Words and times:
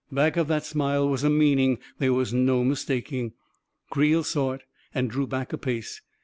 Back 0.11 0.35
of 0.35 0.47
that 0.47 0.65
smile 0.65 1.07
was 1.07 1.23
a 1.23 1.29
meaning 1.29 1.77
there 1.99 2.11
was 2.11 2.33
no 2.33 2.63
mistaking. 2.63 3.33
Creel 3.91 4.23
saw 4.23 4.53
it— 4.53 4.63
and 4.95 5.11
drew 5.11 5.27
back 5.27 5.53
a 5.53 5.59
pace. 5.59 6.01